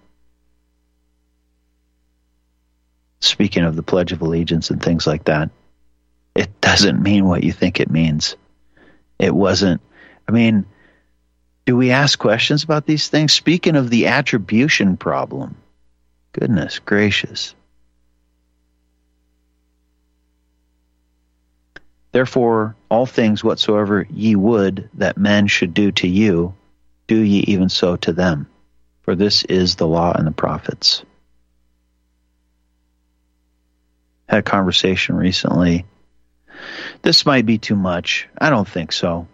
Speaking 3.22 3.64
of 3.64 3.78
the 3.78 3.84
Pledge 3.84 4.12
of 4.12 4.22
Allegiance 4.22 4.70
and 4.70 4.84
things 4.84 5.08
like 5.08 5.24
that, 5.24 5.50
it 6.36 6.60
doesn't 6.60 7.02
mean 7.02 7.26
what 7.26 7.46
you 7.46 7.54
think 7.54 7.80
it 7.80 7.90
means. 7.90 8.36
It 9.24 9.34
wasn't, 9.34 9.82
I 10.28 10.32
mean, 10.32 10.66
do 11.66 11.78
we 11.78 11.92
ask 11.92 12.20
questions 12.20 12.64
about 12.64 12.86
these 12.86 13.08
things? 13.08 13.32
Speaking 13.32 13.76
of 13.76 13.90
the 13.90 14.08
attribution 14.08 14.98
problem, 14.98 15.56
goodness 16.34 16.80
gracious. 16.80 17.56
Therefore, 22.12 22.76
all 22.90 23.06
things 23.06 23.44
whatsoever 23.44 24.06
ye 24.10 24.36
would 24.36 24.90
that 24.96 25.18
men 25.18 25.48
should 25.48 25.74
do 25.74 25.92
to 25.94 26.08
you, 26.08 26.54
do 27.08 27.16
ye 27.16 27.40
even 27.48 27.70
so 27.70 27.96
to 27.96 28.14
them. 28.14 28.48
For 29.02 29.16
this 29.16 29.44
is 29.46 29.76
the 29.76 29.88
law 29.88 30.14
and 30.14 30.28
the 30.28 30.32
prophets. 30.32 31.04
Had 34.28 34.40
a 34.40 34.44
conversation 34.44 35.16
recently 35.16 35.86
this 37.04 37.26
might 37.26 37.46
be 37.46 37.58
too 37.58 37.76
much. 37.76 38.28
I 38.38 38.50
don't 38.50 38.68
think 38.68 38.92
so. 38.92 39.28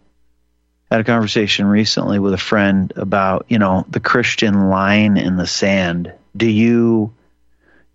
I 0.92 0.96
had 0.96 1.02
a 1.02 1.06
conversation 1.06 1.68
recently 1.68 2.18
with 2.18 2.34
a 2.34 2.38
friend 2.38 2.92
about, 2.96 3.46
you 3.48 3.60
know, 3.60 3.86
the 3.88 4.00
Christian 4.00 4.70
line 4.70 5.18
in 5.18 5.38
the 5.38 5.48
sand. 5.48 6.12
Do 6.36 6.50
you, 6.50 7.14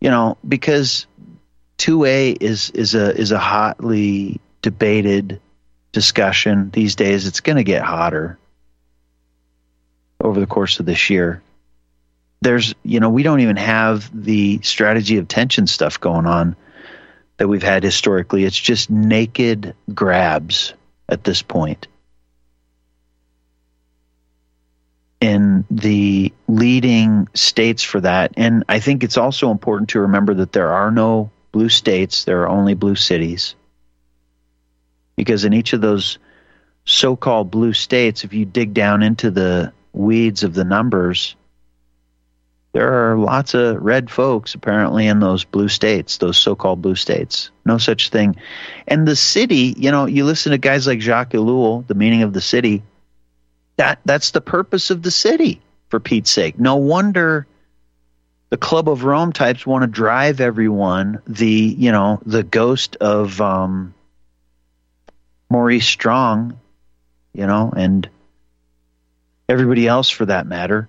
you 0.01 0.11
know, 0.11 0.39
because 0.47 1.07
2A 1.79 2.41
is 2.41 2.71
is 2.71 2.95
a 2.95 3.15
is 3.17 3.33
a 3.33 3.39
hotly 3.39 4.41
debated 4.63 5.41
discussion 5.91 6.71
these 6.71 6.95
days. 6.95 7.27
It's 7.27 7.41
going 7.41 7.57
to 7.57 7.65
get 7.65 7.83
hotter 7.83 8.39
over 10.21 10.39
the 10.39 10.47
course 10.47 10.79
of 10.79 10.87
this 10.87 11.11
year. 11.11 11.43
There's, 12.43 12.75
you 12.85 13.01
know, 13.01 13.11
we 13.11 13.25
don't 13.25 13.41
even 13.41 13.57
have 13.57 14.09
the 14.15 14.61
strategy 14.63 15.17
of 15.17 15.27
tension 15.27 15.67
stuff 15.67 15.99
going 15.99 16.27
on 16.27 16.55
that 17.37 17.49
we've 17.49 17.63
had 17.63 17.83
historically. 17.83 18.45
It's 18.45 18.59
just 18.59 18.91
naked 18.91 19.75
grabs 19.93 20.75
at 21.09 21.25
this 21.25 21.43
point. 21.43 21.89
In 25.21 25.65
the 25.71 26.33
leading 26.47 27.29
states 27.35 27.83
for 27.83 28.01
that. 28.01 28.35
And 28.37 28.65
I 28.69 28.79
think 28.79 29.03
it's 29.03 29.17
also 29.17 29.51
important 29.51 29.91
to 29.91 30.01
remember 30.01 30.35
that 30.35 30.53
there 30.53 30.73
are 30.73 30.91
no 30.91 31.31
blue 31.51 31.69
states, 31.69 32.25
there 32.25 32.43
are 32.43 32.49
only 32.49 32.75
blue 32.75 32.97
cities. 32.97 33.55
Because 35.17 35.45
in 35.45 35.53
each 35.53 35.73
of 35.73 35.81
those 35.81 36.19
so 36.85 37.17
called 37.17 37.51
blue 37.51 37.73
states, 37.73 38.25
if 38.25 38.35
you 38.35 38.45
dig 38.45 38.75
down 38.75 39.03
into 39.03 39.31
the 39.31 39.73
weeds 39.93 40.43
of 40.43 40.53
the 40.53 40.65
numbers, 40.65 41.37
there 42.75 43.13
are 43.13 43.17
lots 43.17 43.55
of 43.55 43.81
red 43.81 44.11
folks 44.11 44.57
apparently 44.57 45.07
in 45.07 45.21
those 45.21 45.45
blue 45.45 45.69
states, 45.69 46.19
those 46.19 46.37
so 46.37 46.57
called 46.57 46.83
blue 46.83 46.97
states. 46.97 47.53
No 47.65 47.79
such 47.79 48.11
thing. 48.11 48.35
And 48.89 49.07
the 49.07 49.15
city, 49.15 49.75
you 49.79 49.93
know, 49.93 50.07
you 50.07 50.25
listen 50.25 50.51
to 50.51 50.59
guys 50.59 50.85
like 50.85 51.01
Jacques 51.01 51.31
Ellul, 51.31 51.87
the 51.87 51.95
meaning 51.95 52.25
of 52.25 52.33
the 52.33 52.41
city, 52.41 52.83
that 53.77 54.01
that's 54.05 54.33
the 54.33 54.41
purpose 54.41 54.91
of 54.91 55.03
the 55.03 55.13
city, 55.13 55.63
for 55.89 56.01
Pete's 56.01 56.33
sake. 56.33 56.59
No 56.59 56.77
wonder 56.77 57.47
the 58.51 58.57
Club 58.57 58.89
of 58.89 59.05
Rome 59.05 59.33
types 59.33 59.65
want 59.65 59.83
to 59.83 59.87
drive 59.87 60.41
everyone 60.41 61.23
the 61.29 61.47
you 61.47 61.93
know 61.93 62.21
the 62.27 62.43
ghost 62.43 62.97
of 62.97 63.41
um, 63.41 63.95
Maurice 65.49 65.87
Strong, 65.87 66.59
you 67.33 67.47
know, 67.47 67.73
and 67.77 68.09
everybody 69.49 69.87
else 69.87 70.11
for 70.11 70.27
that 70.27 70.49
matter, 70.49 70.89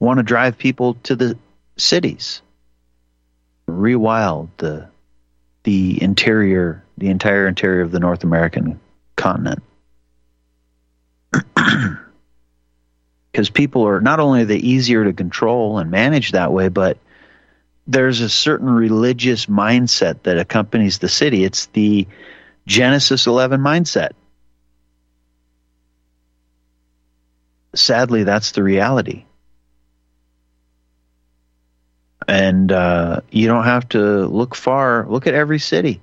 want 0.00 0.18
to 0.18 0.24
drive 0.24 0.58
people 0.58 0.94
to 1.04 1.14
the 1.14 1.38
cities, 1.76 2.42
rewild 3.68 4.48
the 4.56 4.88
the 5.62 6.02
interior, 6.02 6.82
the 6.96 7.10
entire 7.10 7.46
interior 7.46 7.82
of 7.82 7.92
the 7.92 8.00
North 8.00 8.24
American 8.24 8.80
continent. 9.14 9.62
because 13.30 13.50
people 13.50 13.86
are 13.86 14.00
not 14.00 14.20
only 14.20 14.42
are 14.42 14.46
they 14.46 14.56
easier 14.56 15.04
to 15.04 15.12
control 15.12 15.78
and 15.78 15.90
manage 15.90 16.32
that 16.32 16.52
way, 16.52 16.68
but 16.68 16.98
there's 17.86 18.20
a 18.20 18.28
certain 18.28 18.70
religious 18.70 19.46
mindset 19.46 20.22
that 20.22 20.38
accompanies 20.38 20.98
the 20.98 21.08
city. 21.08 21.44
It's 21.44 21.66
the 21.66 22.06
Genesis 22.66 23.26
11 23.26 23.60
mindset. 23.60 24.10
Sadly, 27.74 28.24
that's 28.24 28.52
the 28.52 28.62
reality. 28.62 29.24
And 32.28 32.70
uh, 32.70 33.20
you 33.30 33.46
don't 33.48 33.64
have 33.64 33.88
to 33.90 34.26
look 34.26 34.54
far. 34.54 35.06
Look 35.08 35.26
at 35.26 35.34
every 35.34 35.58
city. 35.58 36.00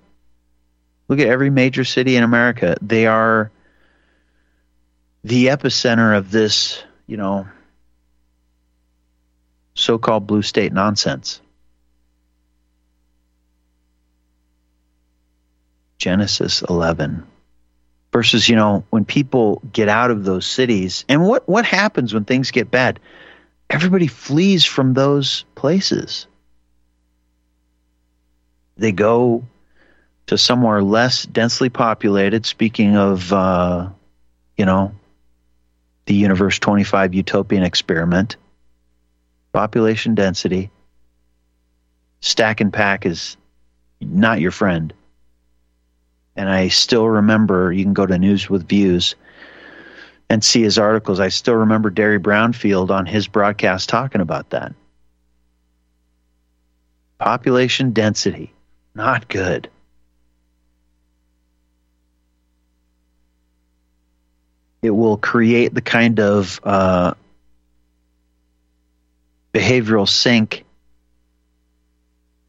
Look 1.08 1.20
at 1.20 1.28
every 1.28 1.50
major 1.50 1.84
city 1.84 2.16
in 2.16 2.24
America. 2.24 2.76
They 2.82 3.08
are 3.08 3.52
the 5.24 5.48
epicenter 5.48 6.18
of 6.18 6.32
this 6.32 6.84
you 7.08 7.16
know, 7.16 7.48
so 9.74 9.98
called 9.98 10.28
blue 10.28 10.42
state 10.42 10.74
nonsense. 10.74 11.42
Genesis 15.98 16.62
11 16.62 17.26
versus 18.14 18.48
you 18.48 18.56
know 18.56 18.84
when 18.92 19.04
people 19.04 19.62
get 19.74 19.90
out 19.90 20.12
of 20.12 20.24
those 20.24 20.46
cities 20.46 21.04
and 21.10 21.24
what 21.26 21.50
what 21.50 21.66
happens 21.66 22.14
when 22.14 22.24
things 22.24 22.52
get 22.52 22.70
bad 22.70 23.00
everybody 23.70 24.08
flees 24.08 24.66
from 24.66 24.94
those 24.94 25.46
places. 25.56 26.28
They 28.78 28.92
go 28.92 29.44
to 30.28 30.38
somewhere 30.38 30.82
less 30.82 31.26
densely 31.26 31.70
populated 31.70 32.46
speaking 32.46 32.96
of 32.98 33.32
uh, 33.34 33.90
you 34.58 34.66
know 34.66 34.94
the 36.06 36.16
Universe 36.16 36.60
25 36.60 37.14
utopian 37.14 37.64
experiment, 37.64 38.38
population 39.52 40.16
density, 40.16 40.70
stack 42.22 42.62
and 42.62 42.72
pack 42.72 43.06
is 43.06 43.36
not 44.00 44.40
your 44.40 44.52
friend. 44.52 44.94
And 46.36 46.50
I 46.50 46.68
still 46.68 47.08
remember, 47.08 47.74
you 47.74 47.84
can 47.84 47.94
go 47.94 48.06
to 48.06 48.18
News 48.18 48.50
with 48.50 48.70
Views 48.70 49.16
and 50.30 50.44
see 50.44 50.62
his 50.62 50.78
articles. 50.78 51.20
I 51.20 51.30
still 51.30 51.56
remember 51.56 51.90
Derry 51.90 52.20
Brownfield 52.20 52.90
on 52.90 53.06
his 53.06 53.28
broadcast 53.28 53.90
talking 53.90 54.22
about 54.22 54.50
that. 54.50 54.74
Population 57.20 57.92
density, 57.92 58.54
not 58.94 59.28
good. 59.28 59.70
it 64.82 64.92
will 64.92 65.18
create 65.18 65.74
the 65.74 65.82
kind 65.82 66.20
of 66.20 66.60
uh, 66.64 67.14
behavioral 69.54 70.08
sink 70.08 70.64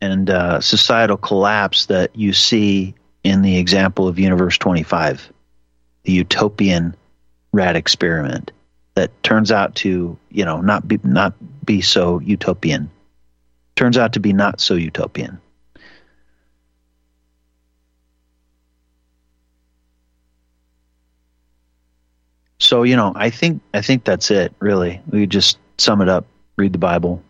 and 0.00 0.30
uh, 0.30 0.60
societal 0.60 1.16
collapse 1.16 1.86
that 1.86 2.14
you 2.14 2.32
see 2.32 2.94
in 3.24 3.42
the 3.42 3.58
example 3.58 4.06
of 4.06 4.18
Universe 4.18 4.56
25, 4.58 5.32
the 6.04 6.12
utopian 6.12 6.94
rat 7.52 7.76
experiment 7.76 8.52
that 8.94 9.10
turns 9.22 9.52
out 9.52 9.76
to, 9.76 10.18
you 10.30 10.44
know, 10.44 10.60
not 10.60 10.86
be 10.86 10.98
not 11.02 11.34
be 11.64 11.80
so 11.80 12.18
utopian. 12.20 12.90
Turns 13.76 13.96
out 13.96 14.14
to 14.14 14.20
be 14.20 14.32
not 14.32 14.60
so 14.60 14.74
utopian. 14.74 15.40
So 22.58 22.82
you 22.82 22.96
know, 22.96 23.12
I 23.14 23.30
think 23.30 23.62
I 23.72 23.82
think 23.82 24.04
that's 24.04 24.30
it. 24.30 24.52
Really, 24.58 25.00
we 25.08 25.26
just 25.26 25.58
sum 25.78 26.02
it 26.02 26.08
up: 26.08 26.26
read 26.56 26.72
the 26.72 26.78
Bible, 26.78 27.22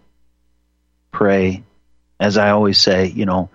pray. 1.12 1.62
As 2.18 2.37
I 2.37 2.50
always 2.50 2.78
say, 2.78 3.07
you 3.07 3.26
know, 3.26 3.50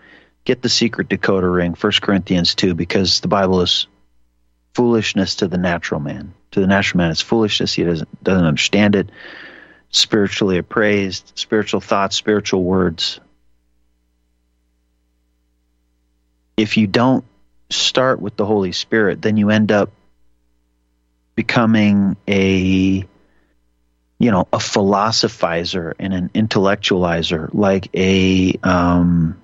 get 0.45 0.61
the 0.61 0.69
secret 0.69 1.09
decoder 1.09 1.53
ring, 1.53 1.73
First 1.73 2.01
Corinthians 2.01 2.55
two, 2.55 2.75
because 2.75 3.19
the 3.19 3.27
Bible 3.27 3.61
is 3.61 3.87
foolishness 4.73 5.35
to 5.37 5.47
the 5.47 5.57
natural 5.57 5.99
man. 5.99 6.33
To 6.53 6.59
the 6.59 6.67
natural 6.67 6.99
man, 6.99 7.11
it's 7.11 7.21
foolishness. 7.21 7.73
He 7.73 7.83
doesn't 7.83 8.23
doesn't 8.23 8.45
understand 8.45 8.95
it. 8.95 9.09
Spiritually 9.89 10.59
appraised, 10.59 11.33
spiritual 11.35 11.81
thoughts, 11.81 12.15
spiritual 12.15 12.63
words. 12.63 13.19
If 16.55 16.77
you 16.77 16.85
don't 16.85 17.25
start 17.71 18.21
with 18.21 18.35
the 18.35 18.45
Holy 18.45 18.71
Spirit, 18.71 19.21
then 19.21 19.35
you 19.35 19.49
end 19.49 19.71
up 19.71 19.91
becoming 21.35 22.15
a 22.27 23.03
you 24.19 24.31
know 24.31 24.47
a 24.53 24.59
philosophizer 24.59 25.93
and 25.97 26.13
an 26.13 26.29
intellectualizer 26.29 27.49
like 27.51 27.89
a 27.95 28.59
um, 28.61 29.41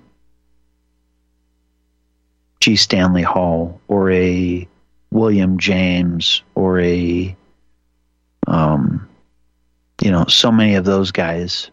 G. 2.60 2.76
Stanley 2.76 3.22
Hall 3.22 3.80
or 3.88 4.12
a 4.12 4.68
William 5.10 5.58
James 5.58 6.42
or 6.54 6.80
a 6.80 7.36
um, 8.46 9.08
you 10.02 10.10
know 10.10 10.26
so 10.26 10.50
many 10.50 10.74
of 10.76 10.84
those 10.84 11.12
guys 11.12 11.70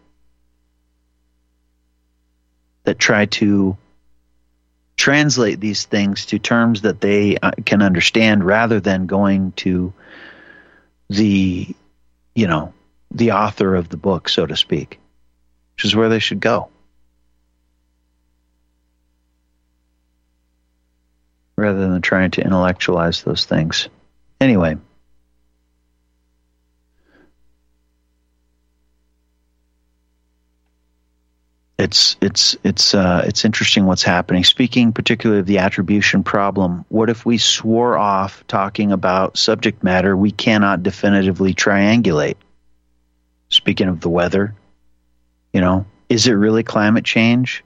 that 2.84 2.98
try 2.98 3.26
to 3.26 3.76
translate 4.96 5.60
these 5.60 5.84
things 5.84 6.26
to 6.26 6.38
terms 6.38 6.82
that 6.82 7.00
they 7.00 7.38
uh, 7.38 7.52
can 7.64 7.82
understand 7.82 8.44
rather 8.44 8.80
than 8.80 9.06
going 9.06 9.52
to 9.52 9.92
the, 11.08 11.74
you 12.34 12.46
know, 12.46 12.74
the 13.10 13.32
author 13.32 13.74
of 13.74 13.88
the 13.88 13.96
book, 13.96 14.28
so 14.28 14.44
to 14.44 14.56
speak, 14.56 14.98
which 15.74 15.84
is 15.84 15.94
where 15.94 16.08
they 16.08 16.18
should 16.18 16.40
go. 16.40 16.68
Rather 21.58 21.88
than 21.88 22.00
trying 22.00 22.30
to 22.30 22.40
intellectualize 22.40 23.24
those 23.24 23.44
things. 23.44 23.88
Anyway. 24.40 24.76
it's 31.78 32.16
it's 32.20 32.56
it's 32.64 32.92
uh, 32.92 33.22
it's 33.26 33.44
interesting 33.44 33.86
what's 33.86 34.02
happening. 34.02 34.42
Speaking 34.44 34.92
particularly 34.92 35.40
of 35.40 35.46
the 35.46 35.58
attribution 35.58 36.24
problem, 36.24 36.84
what 36.88 37.08
if 37.08 37.24
we 37.24 37.38
swore 37.38 37.96
off 37.96 38.44
talking 38.48 38.90
about 38.92 39.38
subject 39.38 39.82
matter 39.82 40.16
we 40.16 40.32
cannot 40.32 40.82
definitively 40.82 41.54
triangulate? 41.54 42.36
Speaking 43.48 43.88
of 43.88 44.00
the 44.00 44.10
weather, 44.10 44.54
you 45.52 45.60
know, 45.60 45.86
is 46.08 46.26
it 46.26 46.32
really 46.32 46.64
climate 46.64 47.04
change? 47.04 47.64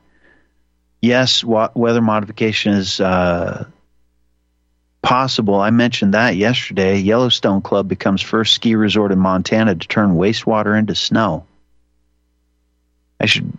Yes, 1.00 1.42
weather 1.42 2.00
modification 2.00 2.74
is 2.74 3.00
uh, 3.00 3.66
possible. 5.02 5.56
I 5.56 5.70
mentioned 5.70 6.14
that 6.14 6.36
yesterday. 6.36 6.98
Yellowstone 6.98 7.60
Club 7.60 7.88
becomes 7.88 8.22
first 8.22 8.54
ski 8.54 8.76
resort 8.76 9.12
in 9.12 9.18
Montana 9.18 9.74
to 9.74 9.88
turn 9.88 10.14
wastewater 10.14 10.78
into 10.78 10.94
snow. 10.94 11.44
I 13.20 13.26
should 13.26 13.52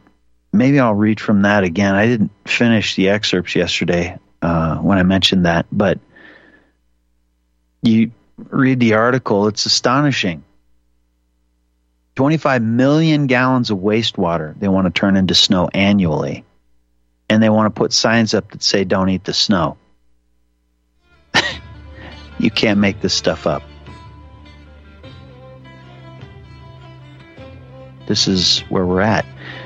maybe 0.51 0.79
I'll 0.79 0.93
read 0.93 1.19
from 1.19 1.43
that 1.43 1.63
again. 1.63 1.95
I 1.95 2.07
didn't 2.07 2.31
finish 2.45 2.95
the 2.95 3.09
excerpts 3.09 3.55
yesterday 3.55 4.17
uh, 4.41 4.77
when 4.77 4.97
I 4.97 5.03
mentioned 5.03 5.45
that, 5.45 5.65
but 5.71 5.99
you 7.81 8.11
read 8.37 8.79
the 8.79 8.93
article, 8.93 9.47
it's 9.47 9.65
astonishing. 9.65 10.43
25 12.15 12.61
million 12.61 13.27
gallons 13.27 13.71
of 13.71 13.79
wastewater 13.79 14.57
they 14.59 14.67
want 14.67 14.85
to 14.85 14.91
turn 14.91 15.17
into 15.17 15.33
snow 15.33 15.67
annually. 15.73 16.45
And 17.29 17.41
they 17.41 17.49
want 17.49 17.73
to 17.73 17.79
put 17.79 17.91
signs 17.91 18.33
up 18.33 18.51
that 18.51 18.61
say, 18.61 18.83
don't 18.83 19.09
eat 19.09 19.23
the 19.23 19.33
snow. 19.33 19.77
You 22.43 22.51
can't 22.51 22.77
make 22.77 22.99
this 22.99 23.13
stuff 23.13 23.47
up. 23.47 23.63
This 28.05 28.27
is 28.27 28.59
where 28.67 28.85
we're 28.85 28.99
at. 28.99 29.25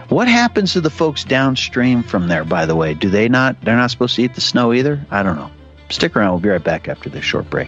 What 0.09 0.27
happens 0.27 0.73
to 0.73 0.81
the 0.81 0.91
folks 0.91 1.23
downstream 1.23 2.03
from 2.03 2.27
there, 2.27 2.43
by 2.43 2.67
the 2.67 2.75
way? 2.75 2.93
Do 2.93 3.09
they 3.09 3.27
not, 3.27 3.59
they're 3.61 3.75
not 3.75 3.89
supposed 3.89 4.15
to 4.17 4.21
eat 4.21 4.35
the 4.35 4.41
snow 4.41 4.73
either? 4.73 5.03
I 5.09 5.23
don't 5.23 5.37
know. 5.37 5.49
Stick 5.89 6.15
around. 6.15 6.33
We'll 6.33 6.39
be 6.39 6.49
right 6.49 6.63
back 6.63 6.87
after 6.87 7.09
this 7.09 7.25
short 7.25 7.49
break. 7.49 7.67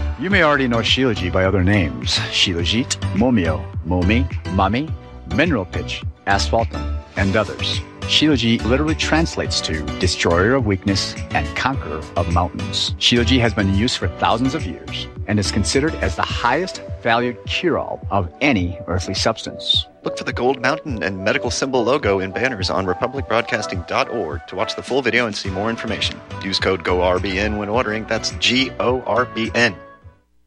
You 0.21 0.29
may 0.29 0.43
already 0.43 0.67
know 0.67 0.77
Shilajit 0.77 1.33
by 1.33 1.45
other 1.45 1.63
names 1.63 2.11
Shilajit, 2.29 2.95
Momio, 3.15 3.65
Momi, 3.87 4.31
Mami, 4.53 4.87
Mineral 5.35 5.65
Pitch, 5.65 6.03
Asphaltum, 6.27 7.01
and 7.15 7.35
others. 7.35 7.79
Shilajit 8.01 8.63
literally 8.65 8.93
translates 8.93 9.59
to 9.61 9.83
destroyer 9.97 10.53
of 10.53 10.67
weakness 10.67 11.15
and 11.31 11.47
conqueror 11.57 12.03
of 12.15 12.31
mountains. 12.31 12.91
Shilajit 12.99 13.39
has 13.39 13.55
been 13.55 13.69
in 13.69 13.75
use 13.75 13.95
for 13.95 14.09
thousands 14.19 14.53
of 14.53 14.63
years 14.63 15.07
and 15.25 15.39
is 15.39 15.51
considered 15.51 15.95
as 15.95 16.15
the 16.15 16.21
highest 16.21 16.83
valued 17.01 17.43
cure-all 17.47 18.05
of 18.11 18.31
any 18.41 18.77
earthly 18.85 19.15
substance. 19.15 19.87
Look 20.03 20.19
for 20.19 20.23
the 20.23 20.33
Gold 20.33 20.61
Mountain 20.61 21.01
and 21.01 21.23
medical 21.23 21.49
symbol 21.49 21.83
logo 21.83 22.19
in 22.19 22.31
banners 22.31 22.69
on 22.69 22.85
republicbroadcasting.org 22.85 24.45
to 24.45 24.55
watch 24.55 24.75
the 24.75 24.83
full 24.83 25.01
video 25.01 25.25
and 25.25 25.35
see 25.35 25.49
more 25.49 25.71
information. 25.71 26.21
Use 26.43 26.59
code 26.59 26.83
GORBN 26.83 27.57
when 27.57 27.69
ordering. 27.69 28.05
That's 28.05 28.29
G 28.37 28.69
O 28.79 29.01
R 29.01 29.25
B 29.25 29.49
N. 29.55 29.75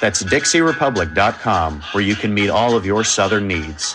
That's 0.00 0.22
DixieRepublic.com, 0.22 1.82
where 1.92 2.02
you 2.02 2.16
can 2.16 2.32
meet 2.32 2.48
all 2.48 2.74
of 2.76 2.86
your 2.86 3.04
Southern 3.04 3.46
needs. 3.46 3.94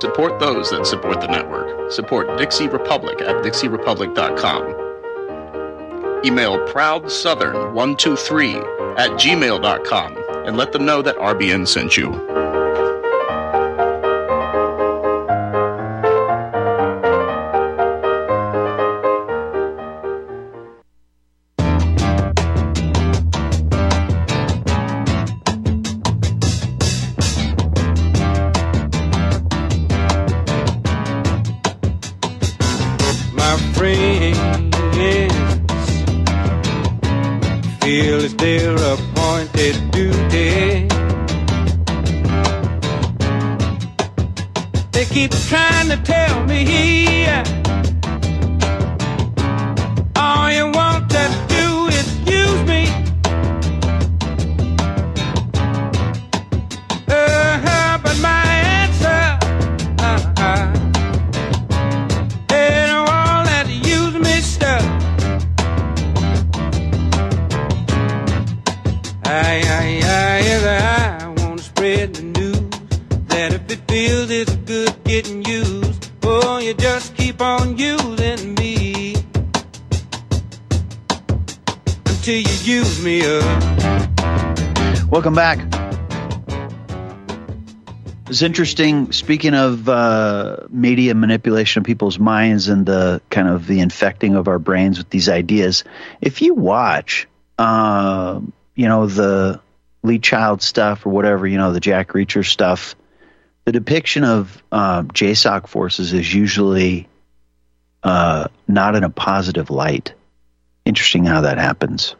Support 0.00 0.38
those 0.40 0.70
that 0.70 0.86
support 0.86 1.20
the 1.20 1.26
network. 1.26 1.92
Support 1.92 2.38
Dixie 2.38 2.68
Republic 2.68 3.20
at 3.20 3.44
DixieRepublic.com. 3.44 6.24
Email 6.24 6.58
ProudSouthern123 6.68 8.98
at 8.98 9.10
gmail.com 9.10 10.16
and 10.46 10.56
let 10.56 10.72
them 10.72 10.86
know 10.86 11.02
that 11.02 11.16
RBN 11.16 11.66
sent 11.66 11.96
you. 11.96 12.29
Welcome 85.30 85.68
back. 85.70 86.66
It's 88.28 88.42
interesting. 88.42 89.12
Speaking 89.12 89.54
of 89.54 89.88
uh, 89.88 90.66
media 90.70 91.14
manipulation 91.14 91.82
of 91.82 91.86
people's 91.86 92.18
minds 92.18 92.66
and 92.66 92.84
the 92.84 93.22
kind 93.30 93.46
of 93.46 93.68
the 93.68 93.78
infecting 93.78 94.34
of 94.34 94.48
our 94.48 94.58
brains 94.58 94.98
with 94.98 95.08
these 95.10 95.28
ideas, 95.28 95.84
if 96.20 96.42
you 96.42 96.54
watch, 96.54 97.28
uh, 97.58 98.40
you 98.74 98.88
know, 98.88 99.06
the 99.06 99.60
Lee 100.02 100.18
Child 100.18 100.62
stuff 100.62 101.06
or 101.06 101.10
whatever, 101.10 101.46
you 101.46 101.58
know, 101.58 101.72
the 101.72 101.78
Jack 101.78 102.08
Reacher 102.08 102.44
stuff, 102.44 102.96
the 103.66 103.72
depiction 103.72 104.24
of 104.24 104.60
uh, 104.72 105.04
JSOC 105.04 105.68
forces 105.68 106.12
is 106.12 106.34
usually 106.34 107.06
uh, 108.02 108.48
not 108.66 108.96
in 108.96 109.04
a 109.04 109.10
positive 109.10 109.70
light. 109.70 110.12
Interesting 110.84 111.24
how 111.24 111.42
that 111.42 111.58
happens. 111.58 112.16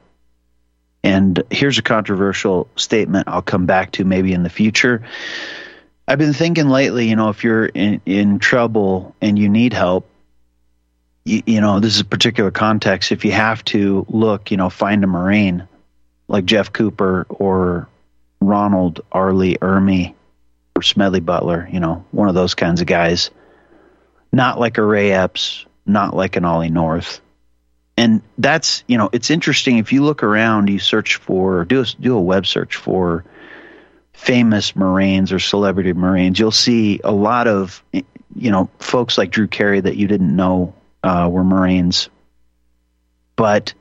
And 1.02 1.42
here's 1.50 1.78
a 1.78 1.82
controversial 1.82 2.68
statement 2.76 3.28
I'll 3.28 3.42
come 3.42 3.66
back 3.66 3.92
to 3.92 4.04
maybe 4.04 4.32
in 4.32 4.42
the 4.42 4.50
future. 4.50 5.02
I've 6.06 6.18
been 6.18 6.32
thinking 6.32 6.68
lately, 6.68 7.08
you 7.08 7.16
know, 7.16 7.28
if 7.28 7.44
you're 7.44 7.66
in, 7.66 8.00
in 8.04 8.38
trouble 8.38 9.14
and 9.20 9.38
you 9.38 9.48
need 9.48 9.72
help, 9.72 10.08
you, 11.24 11.42
you 11.46 11.60
know, 11.60 11.80
this 11.80 11.94
is 11.94 12.00
a 12.00 12.04
particular 12.04 12.50
context. 12.50 13.12
If 13.12 13.24
you 13.24 13.32
have 13.32 13.64
to 13.66 14.04
look, 14.08 14.50
you 14.50 14.56
know, 14.56 14.70
find 14.70 15.04
a 15.04 15.06
Marine 15.06 15.66
like 16.28 16.44
Jeff 16.44 16.72
Cooper 16.72 17.26
or 17.28 17.88
Ronald 18.40 19.00
R. 19.12 19.32
Lee 19.32 19.56
Ermey 19.56 20.14
or 20.76 20.82
Smedley 20.82 21.20
Butler, 21.20 21.68
you 21.70 21.80
know, 21.80 22.04
one 22.10 22.28
of 22.28 22.34
those 22.34 22.54
kinds 22.54 22.80
of 22.80 22.86
guys. 22.86 23.30
Not 24.32 24.60
like 24.60 24.78
a 24.78 24.82
Ray 24.82 25.12
Epps, 25.12 25.66
not 25.86 26.14
like 26.14 26.36
an 26.36 26.44
Ollie 26.44 26.70
North. 26.70 27.20
And 28.00 28.22
that's, 28.38 28.82
you 28.86 28.96
know, 28.96 29.10
it's 29.12 29.30
interesting 29.30 29.76
if 29.76 29.92
you 29.92 30.02
look 30.02 30.22
around, 30.22 30.70
you 30.70 30.78
search 30.78 31.16
for, 31.16 31.66
do 31.66 31.82
a, 31.82 31.84
do 31.84 32.16
a 32.16 32.20
web 32.20 32.46
search 32.46 32.76
for 32.76 33.26
famous 34.14 34.74
Marines 34.74 35.32
or 35.32 35.38
celebrity 35.38 35.92
Marines, 35.92 36.38
you'll 36.38 36.50
see 36.50 37.02
a 37.04 37.12
lot 37.12 37.46
of, 37.46 37.84
you 37.92 38.50
know, 38.50 38.70
folks 38.78 39.18
like 39.18 39.30
Drew 39.30 39.46
Carey 39.46 39.80
that 39.80 39.96
you 39.96 40.08
didn't 40.08 40.34
know 40.34 40.72
uh, 41.02 41.28
were 41.30 41.44
Marines. 41.44 42.08
But 43.36 43.74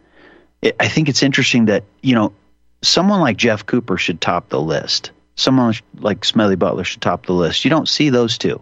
it, 0.62 0.75
I 0.82 0.89
think 0.89 1.08
it's 1.08 1.23
interesting 1.23 1.67
that, 1.67 1.86
you 2.01 2.13
know, 2.13 2.34
someone 2.82 3.21
like 3.21 3.38
Jeff 3.38 3.65
Cooper 3.65 3.95
should 3.95 4.19
top 4.19 4.49
the 4.49 4.60
list. 4.60 5.12
Someone 5.38 5.73
like 5.95 6.25
Smedley 6.25 6.58
Butler 6.58 6.84
should 6.84 7.01
top 7.01 7.25
the 7.25 7.32
list. 7.32 7.63
You 7.63 7.69
don't 7.69 7.88
see 7.88 8.10
those 8.10 8.38
two 8.38 8.60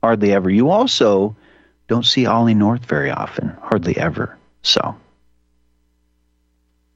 hardly 0.00 0.32
ever. 0.32 0.48
You 0.48 0.70
also 0.70 1.34
don't 1.88 2.06
see 2.06 2.26
Ollie 2.26 2.54
North 2.54 2.84
very 2.84 3.10
often, 3.10 3.48
hardly 3.60 3.96
ever. 3.96 4.38
So, 4.62 4.96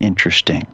interesting. 0.00 0.66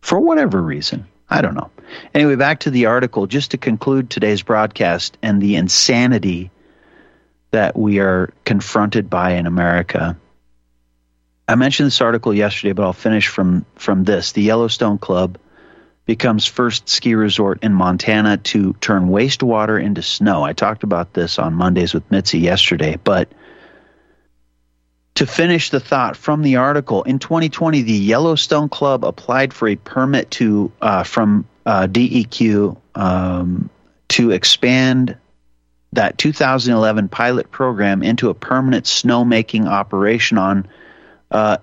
For 0.00 0.20
whatever 0.20 0.60
reason. 0.60 1.06
I 1.30 1.40
don't 1.40 1.54
know. 1.54 1.70
Anyway, 2.14 2.36
back 2.36 2.60
to 2.60 2.70
the 2.70 2.86
article. 2.86 3.26
Just 3.26 3.52
to 3.52 3.58
conclude 3.58 4.10
today's 4.10 4.42
broadcast 4.42 5.16
and 5.22 5.40
the 5.40 5.56
insanity 5.56 6.50
that 7.50 7.76
we 7.76 7.98
are 8.00 8.32
confronted 8.44 9.08
by 9.08 9.32
in 9.32 9.46
America. 9.46 10.16
I 11.48 11.54
mentioned 11.54 11.86
this 11.86 12.00
article 12.00 12.34
yesterday, 12.34 12.72
but 12.72 12.84
I'll 12.84 12.92
finish 12.92 13.28
from, 13.28 13.64
from 13.76 14.04
this. 14.04 14.32
The 14.32 14.42
Yellowstone 14.42 14.98
Club 14.98 15.38
becomes 16.06 16.46
first 16.46 16.88
ski 16.88 17.14
resort 17.14 17.62
in 17.62 17.72
Montana 17.72 18.36
to 18.38 18.74
turn 18.80 19.08
wastewater 19.08 19.82
into 19.82 20.02
snow. 20.02 20.42
I 20.42 20.52
talked 20.52 20.82
about 20.82 21.14
this 21.14 21.38
on 21.38 21.54
Mondays 21.54 21.94
with 21.94 22.10
Mitzi 22.10 22.38
yesterday, 22.38 22.98
but 23.02 23.30
to 25.14 25.26
finish 25.26 25.70
the 25.70 25.80
thought 25.80 26.16
from 26.16 26.42
the 26.42 26.56
article, 26.56 27.02
in 27.04 27.18
2020, 27.18 27.82
the 27.82 27.92
Yellowstone 27.92 28.68
Club 28.68 29.04
applied 29.04 29.54
for 29.54 29.68
a 29.68 29.76
permit 29.76 30.30
to 30.32 30.72
uh, 30.82 31.04
from 31.04 31.46
uh, 31.64 31.86
DEQ 31.86 32.76
um, 32.94 33.70
to 34.08 34.32
expand 34.32 35.16
that 35.92 36.18
2011 36.18 37.08
pilot 37.08 37.50
program 37.52 38.02
into 38.02 38.28
a 38.28 38.34
permanent 38.34 38.84
snowmaking 38.84 39.66
operation 39.66 40.38
on 40.38 40.66
uh, 41.30 41.58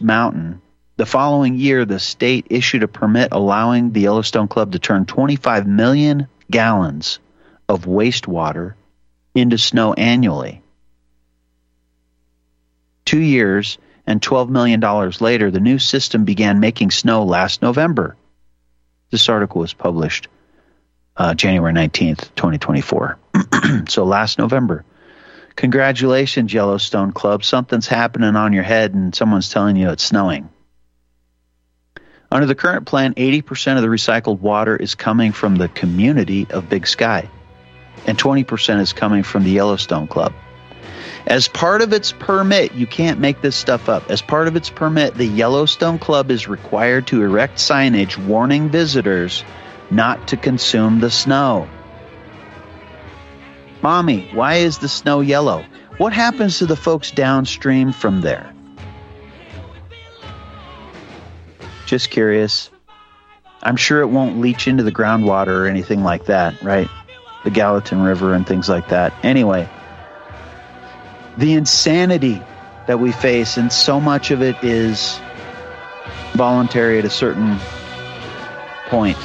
Mountain. 0.00 0.62
The 0.96 1.06
following 1.06 1.56
year, 1.56 1.84
the 1.84 1.98
state 1.98 2.46
issued 2.50 2.84
a 2.84 2.88
permit 2.88 3.30
allowing 3.32 3.92
the 3.92 4.00
Yellowstone 4.02 4.46
Club 4.46 4.72
to 4.72 4.78
turn 4.78 5.06
25 5.06 5.66
million 5.66 6.28
gallons 6.50 7.18
of 7.68 7.86
wastewater 7.86 8.74
into 9.34 9.58
snow 9.58 9.94
annually. 9.94 10.61
Two 13.12 13.20
years 13.20 13.76
and 14.06 14.22
$12 14.22 14.48
million 14.48 14.80
later, 15.20 15.50
the 15.50 15.60
new 15.60 15.78
system 15.78 16.24
began 16.24 16.60
making 16.60 16.90
snow 16.90 17.24
last 17.24 17.60
November. 17.60 18.16
This 19.10 19.28
article 19.28 19.60
was 19.60 19.74
published 19.74 20.28
uh, 21.18 21.34
January 21.34 21.74
19th, 21.74 22.34
2024. 22.36 23.18
so 23.90 24.04
last 24.04 24.38
November. 24.38 24.86
Congratulations, 25.56 26.54
Yellowstone 26.54 27.12
Club. 27.12 27.44
Something's 27.44 27.86
happening 27.86 28.34
on 28.34 28.54
your 28.54 28.62
head 28.62 28.94
and 28.94 29.14
someone's 29.14 29.50
telling 29.50 29.76
you 29.76 29.90
it's 29.90 30.04
snowing. 30.04 30.48
Under 32.30 32.46
the 32.46 32.54
current 32.54 32.86
plan, 32.86 33.12
80% 33.12 33.76
of 33.76 33.82
the 33.82 33.88
recycled 33.88 34.40
water 34.40 34.74
is 34.74 34.94
coming 34.94 35.32
from 35.32 35.56
the 35.56 35.68
community 35.68 36.46
of 36.48 36.70
Big 36.70 36.86
Sky, 36.86 37.28
and 38.06 38.16
20% 38.16 38.80
is 38.80 38.94
coming 38.94 39.22
from 39.22 39.44
the 39.44 39.50
Yellowstone 39.50 40.08
Club. 40.08 40.32
As 41.26 41.46
part 41.48 41.82
of 41.82 41.92
its 41.92 42.12
permit, 42.12 42.74
you 42.74 42.86
can't 42.86 43.20
make 43.20 43.40
this 43.40 43.54
stuff 43.54 43.88
up. 43.88 44.10
As 44.10 44.20
part 44.20 44.48
of 44.48 44.56
its 44.56 44.70
permit, 44.70 45.14
the 45.14 45.26
Yellowstone 45.26 45.98
Club 45.98 46.30
is 46.30 46.48
required 46.48 47.06
to 47.08 47.22
erect 47.22 47.58
signage 47.58 48.18
warning 48.26 48.68
visitors 48.68 49.44
not 49.90 50.28
to 50.28 50.36
consume 50.36 51.00
the 51.00 51.10
snow. 51.10 51.68
Mommy, 53.82 54.28
why 54.32 54.56
is 54.56 54.78
the 54.78 54.88
snow 54.88 55.20
yellow? 55.20 55.64
What 55.98 56.12
happens 56.12 56.58
to 56.58 56.66
the 56.66 56.76
folks 56.76 57.10
downstream 57.10 57.92
from 57.92 58.20
there? 58.20 58.52
Just 61.86 62.10
curious. 62.10 62.70
I'm 63.62 63.76
sure 63.76 64.00
it 64.00 64.06
won't 64.06 64.40
leach 64.40 64.66
into 64.66 64.82
the 64.82 64.92
groundwater 64.92 65.48
or 65.48 65.66
anything 65.66 66.02
like 66.02 66.26
that, 66.26 66.60
right? 66.62 66.88
The 67.44 67.50
Gallatin 67.50 68.02
River 68.02 68.34
and 68.34 68.46
things 68.46 68.68
like 68.68 68.88
that. 68.88 69.12
Anyway, 69.22 69.68
the 71.38 71.54
insanity 71.54 72.42
that 72.86 73.00
we 73.00 73.12
face, 73.12 73.56
and 73.56 73.72
so 73.72 74.00
much 74.00 74.30
of 74.30 74.42
it 74.42 74.56
is 74.62 75.20
voluntary 76.34 76.98
at 76.98 77.04
a 77.04 77.10
certain 77.10 77.58
point. 78.86 79.16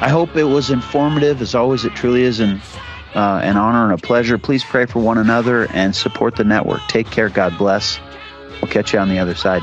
I 0.00 0.08
hope 0.08 0.36
it 0.36 0.44
was 0.44 0.70
informative, 0.70 1.40
as 1.40 1.54
always, 1.54 1.84
it 1.84 1.94
truly 1.94 2.22
is 2.22 2.40
an, 2.40 2.60
uh, 3.14 3.40
an 3.42 3.56
honor 3.56 3.90
and 3.90 3.92
a 3.92 4.06
pleasure. 4.06 4.38
Please 4.38 4.64
pray 4.64 4.86
for 4.86 5.00
one 5.00 5.18
another 5.18 5.70
and 5.70 5.94
support 5.94 6.36
the 6.36 6.44
network. 6.44 6.80
Take 6.88 7.10
care. 7.10 7.28
God 7.28 7.56
bless. 7.56 8.00
We'll 8.60 8.70
catch 8.70 8.92
you 8.92 8.98
on 8.98 9.08
the 9.08 9.18
other 9.18 9.34
side. 9.34 9.62